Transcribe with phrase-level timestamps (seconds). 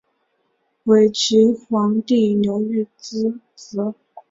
[0.85, 3.93] 伪齐皇帝刘豫之子。